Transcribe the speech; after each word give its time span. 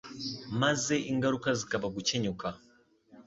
maze 0.61 0.93
ingaruka 1.11 1.49
zikaba 1.59 1.87
gukenyuka. 1.95 2.47